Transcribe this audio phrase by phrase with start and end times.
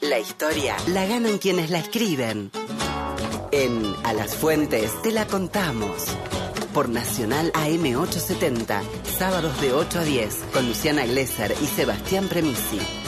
[0.00, 2.50] La historia la ganan quienes la escriben.
[3.52, 6.04] En A las Fuentes te la contamos.
[6.72, 8.82] Por Nacional AM870,
[9.18, 13.03] sábados de 8 a 10, con Luciana Glesser y Sebastián Premisi.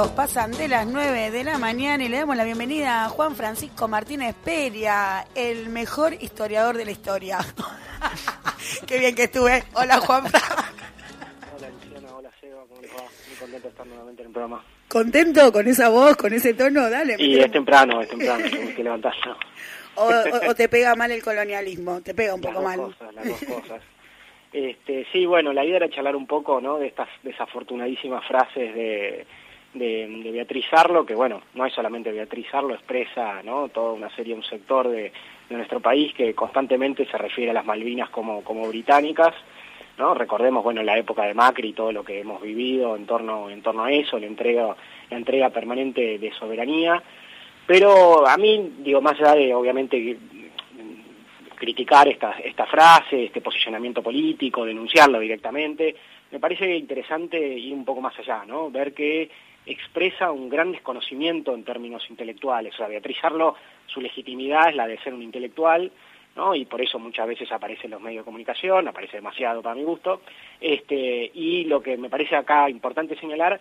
[0.00, 3.34] Minutos pasan de las 9 de la mañana y le damos la bienvenida a Juan
[3.34, 7.38] Francisco Martínez Peria, el mejor historiador de la historia.
[8.86, 9.62] Qué bien que estuve.
[9.74, 10.24] Hola Juan.
[10.24, 13.02] hola Luciana, hola Seba, ¿cómo les va?
[13.02, 14.64] Muy contento de estar nuevamente en el programa.
[14.88, 16.88] ¿Contento con esa voz, con ese tono?
[16.88, 17.16] Dale.
[17.18, 19.12] Y es temprano, es temprano, tengo que levantar
[19.96, 22.78] o, te pega mal el colonialismo, te pega un poco mal.
[22.78, 23.82] Cosas, las dos cosas.
[24.52, 26.78] Este, sí, bueno, la idea era charlar un poco ¿no?
[26.78, 29.26] de estas desafortunadísimas frases de
[29.74, 33.68] de, Beatriz Arlo, que bueno, no es solamente Beatriz Arlo, expresa ¿no?
[33.68, 35.12] toda una serie, un sector de,
[35.50, 39.34] nuestro país que constantemente se refiere a las Malvinas como, como británicas,
[39.98, 40.14] ¿no?
[40.14, 43.60] Recordemos, bueno, la época de Macri y todo lo que hemos vivido en torno, en
[43.60, 44.76] torno a eso, la entrega,
[45.10, 47.02] la entrega permanente de soberanía,
[47.66, 50.16] pero a mí, digo, más allá de, obviamente,
[51.56, 55.94] criticar esta, esta frase, este posicionamiento político, denunciarlo directamente,
[56.30, 58.70] me parece interesante ir un poco más allá, ¿no?
[58.70, 59.28] Ver que
[59.70, 62.74] expresa un gran desconocimiento en términos intelectuales.
[62.74, 63.54] O sea, Beatriz Arlo,
[63.86, 65.90] su legitimidad es la de ser un intelectual,
[66.36, 66.54] ¿no?
[66.54, 69.82] y por eso muchas veces aparece en los medios de comunicación, aparece demasiado para mi
[69.82, 70.22] gusto,
[70.60, 73.60] este, y lo que me parece acá importante señalar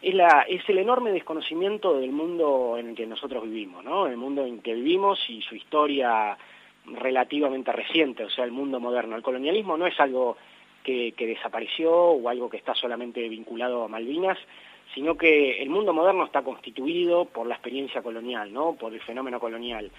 [0.00, 4.06] es, la, es el enorme desconocimiento del mundo en el que nosotros vivimos, ¿no?
[4.06, 6.36] el mundo en que vivimos y su historia
[6.86, 9.16] relativamente reciente, o sea, el mundo moderno.
[9.16, 10.36] El colonialismo no es algo
[10.84, 14.38] que, que desapareció o algo que está solamente vinculado a Malvinas,
[14.94, 18.74] sino que el mundo moderno está constituido por la experiencia colonial, ¿no?
[18.74, 19.90] por el fenómeno colonial.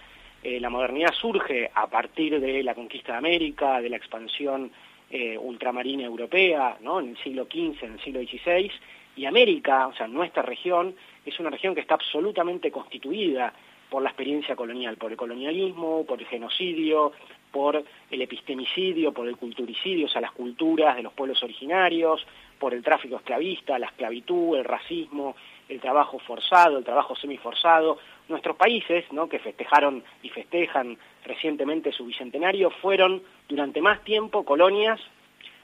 [0.44, 4.72] Eh, la modernidad surge a partir de la conquista de América, de la expansión
[5.10, 7.00] eh, ultramarina europea, ¿no?
[7.00, 8.72] en el siglo XV, en el siglo XVI,
[9.16, 13.54] y América, o sea, nuestra región, es una región que está absolutamente constituida
[13.90, 17.14] por la experiencia colonial, por el colonialismo, por el genocidio,
[17.52, 22.26] por el epistemicidio, por el culturicidio, o sea, las culturas de los pueblos originarios,
[22.60, 25.36] por el tráfico esclavista, la esclavitud, el racismo,
[25.70, 27.98] el trabajo forzado, el trabajo semiforzado.
[28.30, 29.30] Nuestros países, ¿no?
[29.30, 35.00] que festejaron y festejan recientemente su bicentenario, fueron durante más tiempo colonias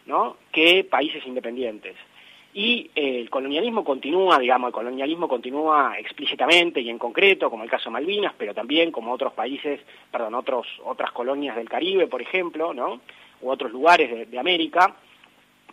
[0.06, 0.38] ¿no?
[0.52, 1.96] que países independientes.
[2.56, 7.70] Y eh, el colonialismo continúa, digamos, el colonialismo continúa explícitamente y en concreto, como el
[7.70, 9.82] caso de Malvinas, pero también como otros países,
[10.12, 13.02] perdón, otros, otras colonias del Caribe, por ejemplo, ¿no?
[13.42, 14.96] u otros lugares de América,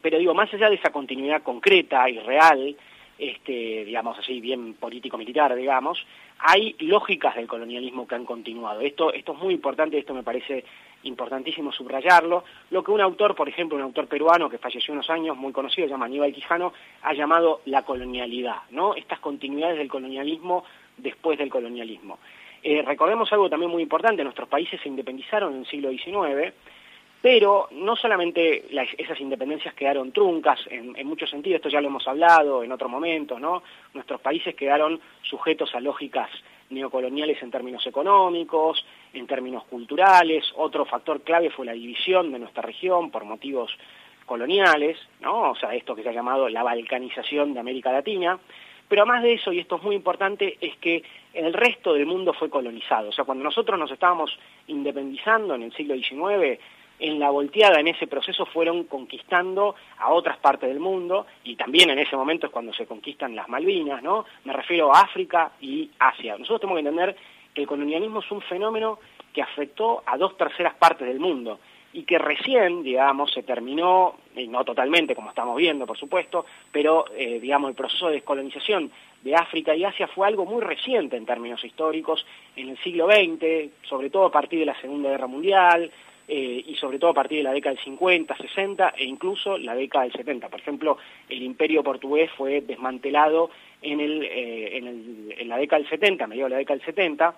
[0.01, 2.77] pero digo, más allá de esa continuidad concreta y real,
[3.19, 6.05] este, digamos así, bien político-militar, digamos,
[6.39, 8.81] hay lógicas del colonialismo que han continuado.
[8.81, 10.65] Esto, esto es muy importante, esto me parece
[11.03, 12.45] importantísimo subrayarlo.
[12.71, 15.87] Lo que un autor, por ejemplo, un autor peruano que falleció unos años, muy conocido,
[15.87, 16.73] se llama Aníbal Quijano,
[17.03, 18.95] ha llamado la colonialidad, ¿no?
[18.95, 20.65] Estas continuidades del colonialismo
[20.97, 22.19] después del colonialismo.
[22.63, 26.53] Eh, recordemos algo también muy importante, nuestros países se independizaron en el siglo XIX,
[27.23, 28.65] pero no solamente
[28.97, 33.39] esas independencias quedaron truncas, en, muchos sentidos, esto ya lo hemos hablado en otro momento,
[33.39, 33.63] ¿no?
[33.93, 36.31] Nuestros países quedaron sujetos a lógicas
[36.71, 42.63] neocoloniales en términos económicos, en términos culturales, otro factor clave fue la división de nuestra
[42.63, 43.77] región por motivos
[44.25, 45.51] coloniales, ¿no?
[45.51, 48.39] O sea, esto que se ha llamado la balcanización de América Latina,
[48.89, 51.03] pero además de eso, y esto es muy importante, es que
[51.33, 53.11] el resto del mundo fue colonizado.
[53.11, 56.59] O sea, cuando nosotros nos estábamos independizando en el siglo XIX,
[57.01, 61.91] en la volteada en ese proceso fueron conquistando a otras partes del mundo y también
[61.91, 64.27] en ese momento es cuando se conquistan las Malvinas, ¿no?
[64.45, 66.37] Me refiero a África y Asia.
[66.37, 67.17] Nosotros tenemos que entender
[67.55, 68.99] que el colonialismo es un fenómeno
[69.33, 71.59] que afectó a dos terceras partes del mundo
[71.93, 77.07] y que recién, digamos, se terminó, y no totalmente como estamos viendo, por supuesto, pero,
[77.17, 81.27] eh, digamos, el proceso de descolonización de África y Asia fue algo muy reciente en
[81.27, 82.25] términos históricos,
[82.55, 85.91] en el siglo XX, sobre todo a partir de la Segunda Guerra Mundial,
[86.33, 89.75] eh, y sobre todo a partir de la década del 50, 60 e incluso la
[89.75, 90.49] década del 70.
[90.49, 90.97] Por ejemplo,
[91.29, 93.51] el imperio portugués fue desmantelado
[93.83, 96.77] en, el, eh, en, el, en la década del 70, a mediados de la década
[96.79, 97.35] del 70,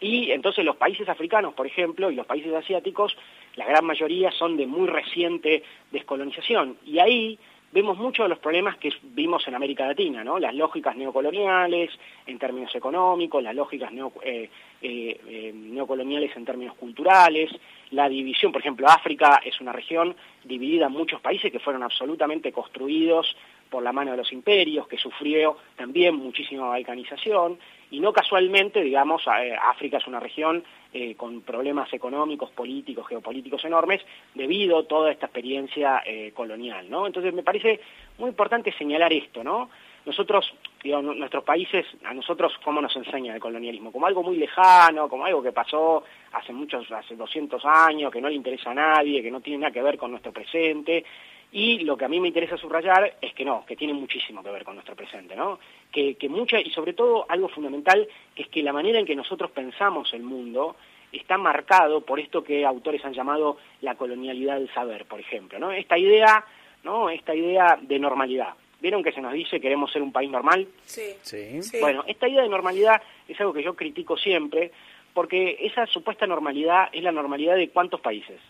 [0.00, 3.16] y entonces los países africanos, por ejemplo, y los países asiáticos,
[3.56, 7.40] la gran mayoría son de muy reciente descolonización, y ahí
[7.72, 10.38] vemos muchos de los problemas que vimos en América Latina, ¿no?
[10.38, 11.90] Las lógicas neocoloniales
[12.26, 13.90] en términos económicos, las lógicas
[14.22, 17.50] eh, neocoloniales en términos culturales,
[17.90, 20.14] la división, por ejemplo, África es una región
[20.44, 23.36] dividida en muchos países que fueron absolutamente construidos
[23.70, 27.58] por la mano de los imperios, que sufrió también muchísima balcanización,
[27.90, 30.62] y no casualmente, digamos, eh, África es una región
[30.92, 34.00] eh, con problemas económicos, políticos, geopolíticos enormes,
[34.34, 37.06] debido a toda esta experiencia eh, colonial, ¿no?
[37.06, 37.80] Entonces me parece
[38.18, 39.70] muy importante señalar esto, ¿no?
[40.06, 40.52] Nosotros,
[40.82, 43.92] digamos, nuestros países, a nosotros, ¿cómo nos enseña el colonialismo?
[43.92, 48.28] Como algo muy lejano, como algo que pasó hace muchos, hace 200 años, que no
[48.28, 51.04] le interesa a nadie, que no tiene nada que ver con nuestro presente,
[51.52, 54.50] y lo que a mí me interesa subrayar es que no, que tiene muchísimo que
[54.50, 55.58] ver con nuestro presente, ¿no?
[55.90, 59.16] Que, que mucha, y sobre todo algo fundamental, que es que la manera en que
[59.16, 60.76] nosotros pensamos el mundo
[61.12, 65.72] está marcado por esto que autores han llamado la colonialidad del saber, por ejemplo, ¿no?
[65.72, 66.44] Esta idea,
[66.84, 67.10] ¿no?
[67.10, 68.54] Esta idea de normalidad.
[68.80, 70.66] ¿Vieron que se nos dice queremos ser un país normal?
[70.84, 71.60] Sí.
[71.80, 74.72] Bueno, esta idea de normalidad es algo que yo critico siempre,
[75.12, 78.40] porque esa supuesta normalidad es la normalidad de cuántos países.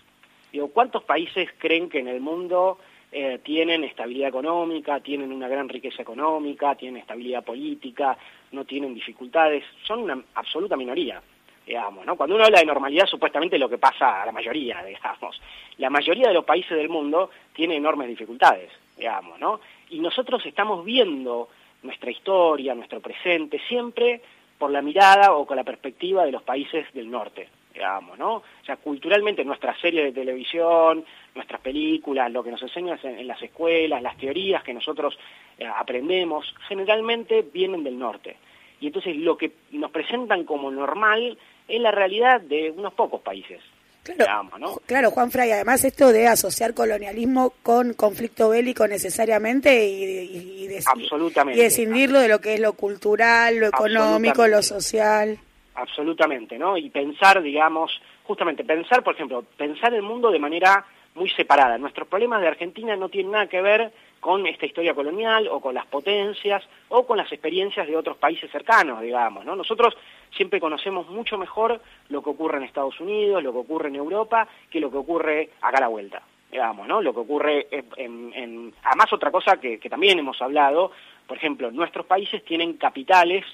[0.52, 2.78] Digo, ¿cuántos países creen que en el mundo
[3.12, 8.16] eh, tienen estabilidad económica, tienen una gran riqueza económica, tienen estabilidad política,
[8.52, 9.64] no tienen dificultades?
[9.84, 11.22] Son una absoluta minoría,
[11.66, 12.16] digamos, ¿no?
[12.16, 15.40] Cuando uno habla de normalidad, supuestamente es lo que pasa a la mayoría, digamos.
[15.78, 19.60] La mayoría de los países del mundo tiene enormes dificultades, digamos, ¿no?
[19.88, 21.48] Y nosotros estamos viendo
[21.82, 24.20] nuestra historia, nuestro presente, siempre
[24.58, 28.34] por la mirada o con la perspectiva de los países del norte, digamos, ¿no?
[28.34, 31.02] O sea, culturalmente nuestras series de televisión,
[31.34, 35.18] nuestras películas, lo que nos enseñan en, las escuelas, las teorías que nosotros
[35.58, 38.36] eh, aprendemos, generalmente vienen del norte.
[38.82, 43.62] Y entonces lo que nos presentan como normal es la realidad de unos pocos países,
[44.02, 44.76] Claro, digamos, ¿no?
[44.86, 50.66] claro, Juan Fray, además esto de asociar colonialismo con conflicto bélico necesariamente y, y, y
[50.68, 51.60] des- Absolutamente.
[51.60, 55.38] y escindirlo de lo que es lo cultural, lo económico, lo social.
[55.74, 56.76] Absolutamente, ¿no?
[56.76, 57.90] Y pensar, digamos,
[58.24, 61.78] justamente pensar, por ejemplo, pensar el mundo de manera muy separada.
[61.78, 65.74] Nuestros problemas de Argentina no tienen nada que ver con esta historia colonial o con
[65.74, 69.56] las potencias o con las experiencias de otros países cercanos, digamos, ¿no?
[69.56, 69.96] Nosotros
[70.36, 71.80] siempre conocemos mucho mejor
[72.10, 75.50] lo que ocurre en Estados Unidos, lo que ocurre en Europa, que lo que ocurre
[75.62, 76.22] acá a la vuelta,
[76.52, 77.00] digamos, ¿no?
[77.00, 78.32] Lo que ocurre en...
[78.34, 80.92] en- Además, otra cosa que, también hemos hablado,
[81.26, 83.44] por ejemplo, nuestros países tienen capitales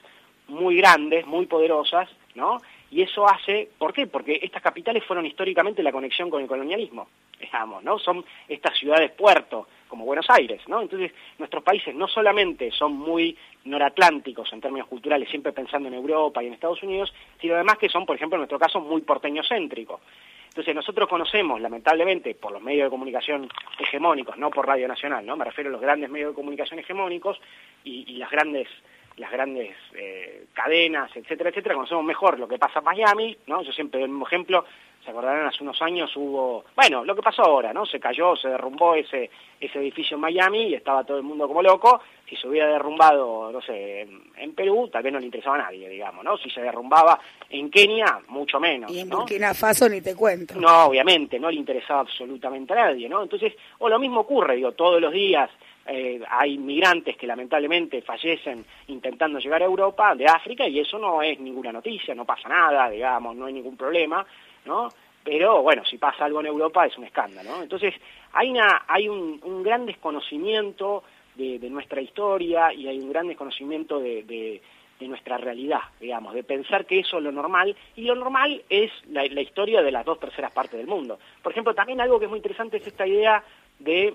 [0.49, 2.61] muy grandes, muy poderosas, ¿no?
[2.91, 4.07] Y eso hace, ¿por qué?
[4.07, 7.09] Porque estas capitales fueron históricamente la conexión con el colonialismo,
[7.41, 7.99] digamos, ¿no?
[7.99, 10.81] Son estas ciudades puerto, como Buenos Aires, ¿no?
[10.83, 16.43] Entonces, nuestros países no solamente son muy noratlánticos en términos culturales, siempre pensando en Europa
[16.43, 20.01] y en Estados Unidos, sino además que son, por ejemplo, en nuestro caso, muy porteño-céntricos.
[20.49, 23.49] Entonces nosotros conocemos, lamentablemente, por los medios de comunicación
[23.79, 25.37] hegemónicos, no por Radio Nacional, ¿no?
[25.37, 27.39] Me refiero a los grandes medios de comunicación hegemónicos
[27.85, 28.69] y, y las grandes
[29.17, 33.63] las grandes eh, cadenas, etcétera, etcétera, conocemos mejor lo que pasa en Miami, ¿no?
[33.63, 34.65] Yo siempre doy el mismo ejemplo,
[35.07, 37.87] se acordarán, hace unos años hubo, bueno, lo que pasó ahora, ¿no?
[37.87, 39.31] Se cayó, se derrumbó ese,
[39.61, 42.01] ese edificio en Miami y estaba todo el mundo como loco.
[42.29, 44.01] Si se hubiera derrumbado, no sé,
[44.37, 46.37] en, Perú, tal vez no le interesaba a nadie, digamos, ¿no?
[46.39, 49.19] Si se derrumbaba en Kenia, mucho menos, Y en ¿no?
[49.19, 50.59] Burkina Faso ni te cuento.
[50.59, 53.23] No, obviamente, no le interesaba absolutamente a nadie, ¿no?
[53.23, 55.49] Entonces, o lo mismo ocurre, digo, todos los días
[55.87, 61.23] eh, hay migrantes que lamentablemente fallecen intentando llegar a Europa, de África, y eso no
[61.23, 64.27] es ninguna noticia, no pasa nada, digamos, no hay ningún problema,
[64.67, 64.89] ¿no?
[65.27, 67.61] Pero bueno, si pasa algo en Europa es un escándalo.
[67.61, 67.93] Entonces,
[68.33, 71.03] hay, un, gran desconocimiento
[71.35, 74.63] de, nuestra historia y hay un gran desconocimiento de,
[75.01, 79.25] nuestra realidad, digamos, de pensar que eso es lo normal, y lo normal es la,
[79.25, 81.19] historia de las dos terceras partes del mundo.
[81.43, 83.43] Por ejemplo, también algo que es muy interesante es esta idea
[83.81, 84.15] de,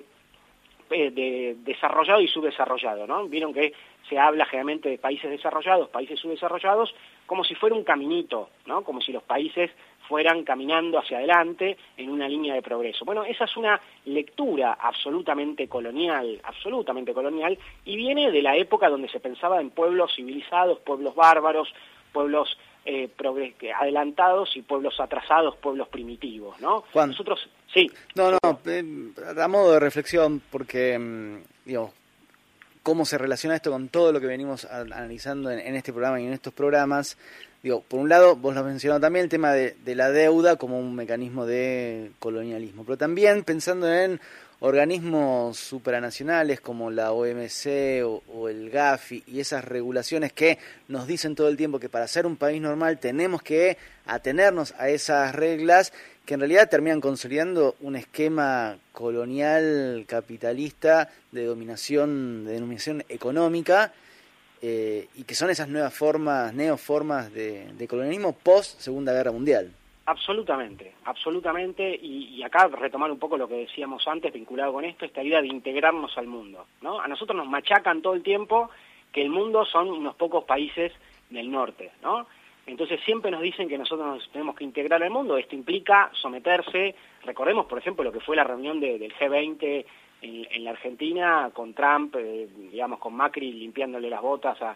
[0.91, 3.27] eh, de desarrollado y subdesarrollado, ¿no?
[3.27, 3.73] Vieron que
[4.07, 6.93] se habla generalmente de países desarrollados, países subdesarrollados,
[7.25, 8.83] como si fuera un caminito, ¿no?
[8.83, 9.71] Como si los países
[10.11, 13.05] fueran caminando hacia adelante en una línea de progreso.
[13.05, 19.07] Bueno, esa es una lectura absolutamente colonial, absolutamente colonial, y viene de la época donde
[19.07, 21.73] se pensaba en pueblos civilizados, pueblos bárbaros,
[22.11, 23.09] pueblos eh,
[23.79, 26.83] adelantados y pueblos atrasados, pueblos primitivos, ¿no?
[26.91, 27.11] Juan.
[27.11, 28.83] Nosotros, sí, No, no, eh,
[29.41, 31.93] a modo de reflexión, porque, mm, digo,
[32.83, 36.25] cómo se relaciona esto con todo lo que venimos analizando en, en este programa y
[36.25, 37.17] en estos programas.
[37.63, 40.79] Digo, por un lado, vos lo has mencionado también, el tema de, la deuda como
[40.79, 44.19] un mecanismo de colonialismo, pero también pensando en
[44.61, 51.35] organismos supranacionales como la OMC o, o el GAFI y esas regulaciones que nos dicen
[51.35, 55.93] todo el tiempo que para ser un país normal tenemos que atenernos a esas reglas
[56.25, 63.93] que en realidad terminan consolidando un esquema colonial capitalista de dominación, de denominación económica,
[64.61, 69.71] eh, y que son esas nuevas formas, neoformas de, de colonialismo post Segunda Guerra Mundial.
[70.05, 75.05] Absolutamente, absolutamente, y, y acá retomar un poco lo que decíamos antes vinculado con esto,
[75.05, 76.99] esta idea de integrarnos al mundo, ¿no?
[76.99, 78.69] A nosotros nos machacan todo el tiempo
[79.11, 80.91] que el mundo son unos pocos países
[81.29, 82.27] del norte, ¿no?
[82.65, 86.95] Entonces siempre nos dicen que nosotros nos tenemos que integrar al mundo, esto implica someterse,
[87.23, 89.85] recordemos por ejemplo lo que fue la reunión del G20
[90.21, 94.75] en, la Argentina con Trump, eh, digamos con Macri limpiándole las botas a,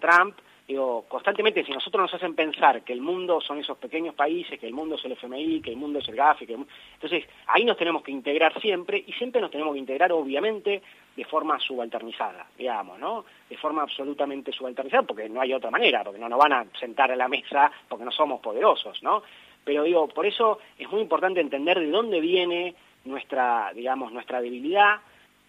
[0.00, 0.36] Trump,
[0.70, 4.68] digo, constantemente si nosotros nos hacen pensar que el mundo son esos pequeños países, que
[4.68, 6.54] el mundo es el FMI, que el mundo es el GAFI, que
[6.94, 10.80] entonces ahí nos tenemos que integrar siempre y siempre nos tenemos que integrar obviamente
[11.16, 13.24] de forma subalternizada, digamos, ¿no?
[13.48, 17.10] De forma absolutamente subalternizada porque no hay otra manera, porque no nos van a sentar
[17.10, 19.24] a la mesa porque no somos poderosos, ¿no?
[19.64, 25.00] Pero digo, por eso es muy importante entender de dónde viene nuestra, digamos, nuestra debilidad,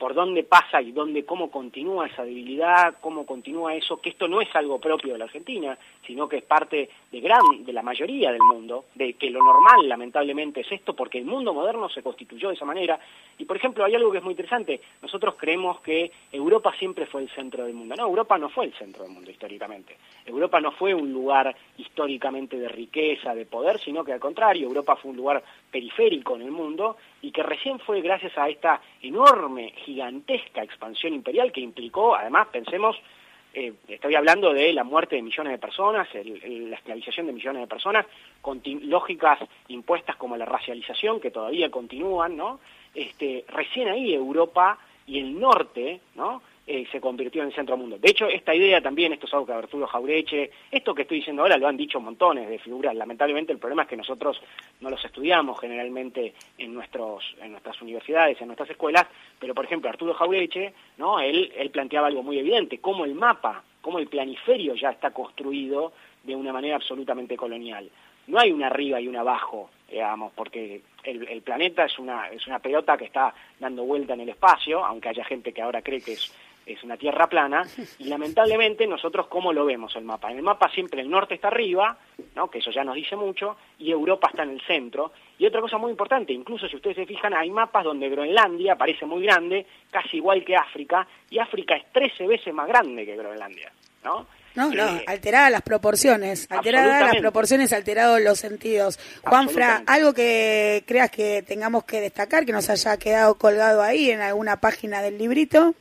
[0.02, 4.42] por dónde pasa y dónde, cómo continúa esa debilidad, cómo continúa eso, que esto no
[4.42, 8.32] es algo propio de la Argentina, sino que es parte de gran, de la mayoría
[8.32, 12.50] del mundo, de que lo normal lamentablemente es esto, porque el mundo moderno se constituyó
[12.50, 13.00] de esa manera.
[13.38, 17.22] Y por ejemplo, hay algo que es muy interesante, nosotros creemos que Europa siempre fue
[17.22, 17.96] el centro del mundo.
[17.96, 19.98] No, Europa no fue el centro del mundo históricamente.
[20.26, 24.96] Europa no fue un lugar históricamente de riqueza, de poder, sino que al contrario, Europa
[24.96, 29.74] fue un lugar periférico en el mundo y que recién fue gracias a esta enorme,
[29.86, 32.98] gigantesca expansión imperial que implicó, además, pensemos,
[33.54, 37.68] eh, estoy hablando de la muerte de millones de personas, la esclavización de millones de
[37.68, 38.06] personas,
[38.42, 42.60] con lógicas impuestas como la racialización, que todavía continúan, ¿no?
[42.96, 44.78] Este, recién ahí Europa
[45.08, 46.42] y el norte, ¿no?
[46.74, 47.98] Eh, se convirtió en el centro mundo.
[47.98, 51.42] De hecho, esta idea también, esto es algo que Arturo Jaureche, esto que estoy diciendo
[51.42, 52.96] ahora lo han dicho montones de figuras.
[52.96, 54.42] Lamentablemente el problema es que nosotros
[54.80, 59.06] no los estudiamos generalmente en, nuestros, en nuestras universidades, en nuestras escuelas,
[59.38, 61.20] pero por ejemplo Arturo Jaureche, ¿no?
[61.20, 65.92] él, él planteaba algo muy evidente, cómo el mapa, cómo el planiferio ya está construido
[66.24, 67.90] de una manera absolutamente colonial.
[68.28, 72.48] No hay un arriba y un abajo, digamos, porque el, el, planeta es una, es
[72.48, 76.02] una pelota que está dando vuelta en el espacio, aunque haya gente que ahora cree
[76.02, 76.34] que es
[76.66, 77.64] es una tierra plana,
[78.00, 80.32] y lamentablemente nosotros cómo lo vemos el mapa.
[80.32, 81.98] En el mapa siempre el norte está arriba,
[82.36, 82.50] ¿no?
[82.50, 85.12] que eso ya nos dice mucho, y Europa está en el centro.
[85.38, 89.06] Y otra cosa muy importante, incluso si ustedes se fijan, hay mapas donde Groenlandia parece
[89.06, 93.72] muy grande, casi igual que África, y África es 13 veces más grande que Groenlandia.
[94.04, 94.28] ¿no?
[94.54, 99.00] No, no, eh, alteradas las proporciones, alteradas las proporciones, alterados los sentidos.
[99.24, 104.20] Juanfra, algo que creas que tengamos que destacar, que nos haya quedado colgado ahí en
[104.20, 105.74] alguna página del librito.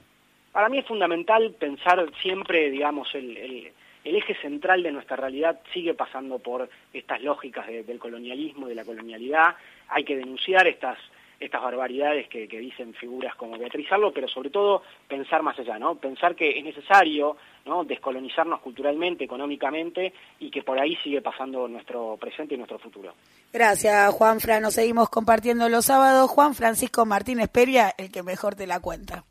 [0.52, 3.72] Para mí es fundamental pensar siempre, digamos, el, el,
[4.16, 9.54] eje central de nuestra realidad sigue pasando por estas lógicas del colonialismo, de la colonialidad.
[9.88, 10.98] Hay que denunciar estas
[11.40, 15.94] estas barbaridades que, dicen figuras como Beatriz Arlo, pero sobre todo pensar más allá, ¿no?
[15.94, 17.82] Pensar que es necesario, ¿no?
[17.84, 23.14] Descolonizarnos culturalmente, económicamente y que por ahí sigue pasando nuestro presente y nuestro futuro.
[23.52, 24.62] Gracias, Juan Fran.
[24.62, 26.30] Nos seguimos compartiendo los sábados.
[26.30, 29.24] Juan Francisco Martínez Peria, el que mejor te la cuenta.